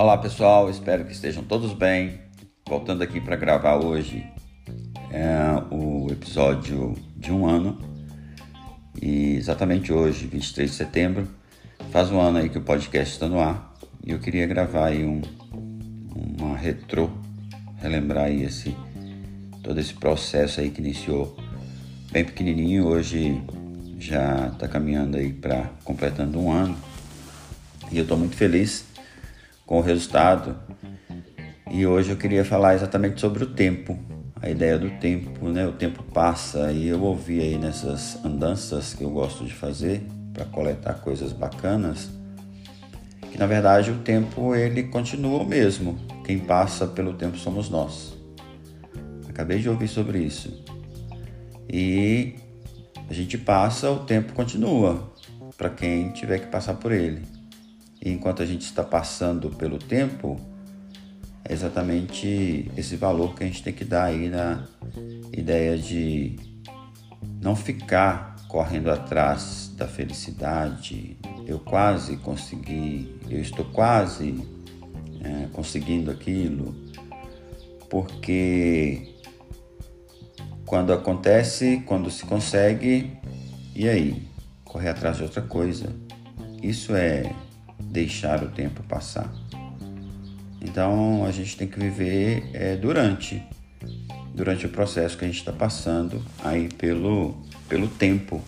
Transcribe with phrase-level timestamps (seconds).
[0.00, 2.22] Olá pessoal, espero que estejam todos bem.
[2.66, 4.26] Voltando aqui para gravar hoje
[5.10, 5.30] é,
[5.70, 7.78] o episódio de um ano.
[9.02, 11.28] E exatamente hoje, 23 de setembro,
[11.90, 13.74] faz um ano aí que o podcast está no ar.
[14.02, 15.20] E eu queria gravar aí um,
[16.40, 17.10] uma retrô,
[17.76, 18.74] relembrar aí esse,
[19.62, 21.36] todo esse processo aí que iniciou
[22.10, 22.86] bem pequenininho.
[22.86, 23.38] Hoje
[23.98, 26.74] já está caminhando aí para completando um ano.
[27.92, 28.88] E eu estou muito feliz
[29.70, 30.56] com o resultado.
[31.70, 33.96] E hoje eu queria falar exatamente sobre o tempo,
[34.42, 35.64] a ideia do tempo, né?
[35.64, 40.44] O tempo passa e eu ouvi aí nessas andanças que eu gosto de fazer para
[40.44, 42.10] coletar coisas bacanas,
[43.30, 45.96] que na verdade o tempo ele continua o mesmo.
[46.24, 48.12] Quem passa pelo tempo somos nós.
[49.28, 50.64] Acabei de ouvir sobre isso.
[51.72, 52.34] E
[53.08, 55.12] a gente passa, o tempo continua
[55.56, 57.39] para quem tiver que passar por ele.
[58.02, 60.40] E enquanto a gente está passando pelo tempo,
[61.44, 64.66] é exatamente esse valor que a gente tem que dar aí na
[65.32, 66.36] ideia de
[67.42, 71.16] não ficar correndo atrás da felicidade.
[71.46, 74.42] Eu quase consegui, eu estou quase
[75.22, 76.74] é, conseguindo aquilo,
[77.88, 79.14] porque
[80.64, 83.12] quando acontece, quando se consegue,
[83.74, 84.22] e aí?
[84.64, 85.92] Correr atrás de outra coisa.
[86.62, 87.32] Isso é
[87.90, 89.30] deixar o tempo passar.
[90.60, 93.42] Então a gente tem que viver é, durante,
[94.34, 97.34] durante o processo que a gente está passando aí pelo,
[97.68, 98.42] pelo tempo.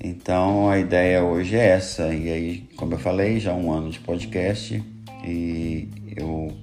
[0.00, 2.14] Então a ideia hoje é essa.
[2.14, 4.82] E aí, como eu falei, já um ano de podcast
[5.24, 6.56] e eu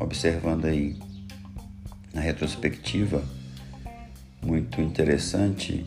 [0.00, 0.96] observando aí
[2.12, 3.24] na retrospectiva
[4.42, 5.84] muito interessante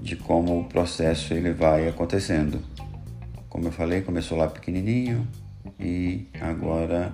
[0.00, 2.60] de como o processo ele vai acontecendo.
[3.52, 5.28] Como eu falei, começou lá pequenininho
[5.78, 7.12] e agora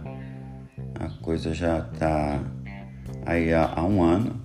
[0.95, 2.41] a coisa já está
[3.27, 4.41] aí há, há um ano.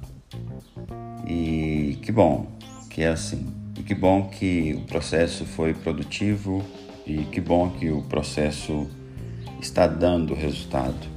[1.27, 2.47] E que bom
[2.89, 3.45] que é assim.
[3.77, 6.65] E que bom que o processo foi produtivo
[7.05, 8.89] e que bom que o processo
[9.61, 11.07] está dando resultado.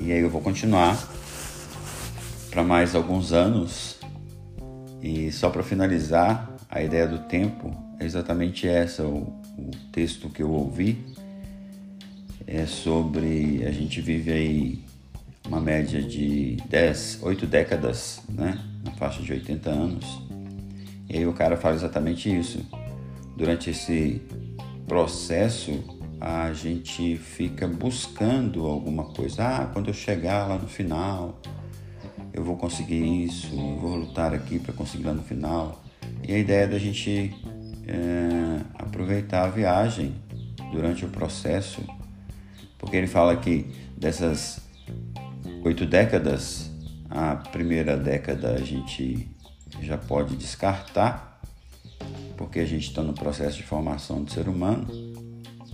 [0.00, 0.98] E aí eu vou continuar
[2.50, 4.00] para mais alguns anos.
[5.00, 9.04] E só para finalizar, a ideia do tempo é exatamente essa.
[9.04, 10.98] O, o texto que eu ouvi
[12.46, 14.84] é sobre a gente vive aí
[15.46, 20.22] uma média de 10, 8 décadas, né, na faixa de 80 anos.
[21.08, 22.64] E aí o cara fala exatamente isso.
[23.36, 24.22] Durante esse
[24.86, 25.82] processo,
[26.20, 29.44] a gente fica buscando alguma coisa.
[29.44, 31.40] Ah, quando eu chegar lá no final,
[32.32, 35.82] eu vou conseguir isso, eu vou lutar aqui para conseguir lá no final.
[36.26, 37.34] E a ideia da gente
[37.86, 40.14] é, aproveitar a viagem
[40.72, 41.82] durante o processo,
[42.78, 43.66] porque ele fala que
[43.96, 44.60] dessas
[45.64, 46.70] oito décadas,
[47.08, 49.28] a primeira década a gente
[49.80, 51.40] já pode descartar,
[52.36, 54.86] porque a gente está no processo de formação do ser humano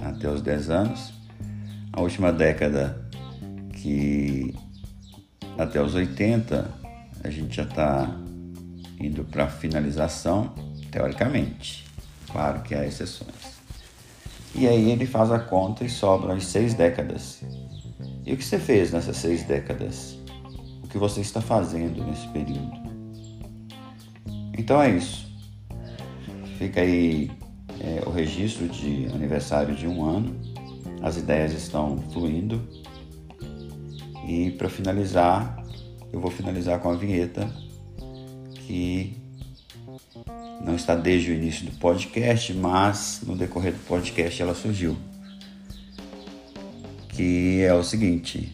[0.00, 1.12] até os 10 anos.
[1.92, 3.08] A última década,
[3.72, 4.54] que
[5.56, 6.70] até os 80,
[7.24, 8.14] a gente já está
[9.00, 10.54] indo para a finalização,
[10.90, 11.87] teoricamente.
[12.30, 13.58] Claro que há exceções.
[14.54, 17.42] E aí ele faz a conta e sobram as seis décadas.
[18.24, 20.18] E o que você fez nessas seis décadas?
[20.82, 22.88] O que você está fazendo nesse período?
[24.56, 25.26] Então é isso.
[26.58, 27.30] Fica aí
[27.80, 30.36] é, o registro de aniversário de um ano.
[31.02, 32.60] As ideias estão fluindo.
[34.26, 35.62] E para finalizar,
[36.12, 37.48] eu vou finalizar com a vinheta
[38.66, 39.17] que
[40.64, 44.96] não está desde o início do podcast, mas no decorrer do podcast ela surgiu.
[47.08, 48.52] Que é o seguinte.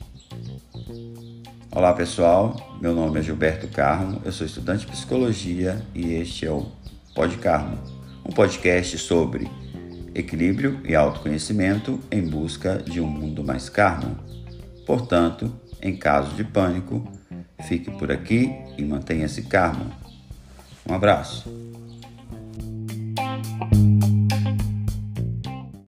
[1.70, 6.50] Olá pessoal, meu nome é Gilberto Carmo, eu sou estudante de psicologia e este é
[6.50, 6.66] o
[7.14, 7.78] Pod Carmo,
[8.24, 9.50] um podcast sobre
[10.14, 14.16] equilíbrio e autoconhecimento em busca de um mundo mais carmo.
[14.86, 15.52] Portanto,
[15.82, 17.02] em caso de pânico,
[17.66, 19.90] fique por aqui e mantenha-se calmo.
[20.88, 21.63] Um abraço.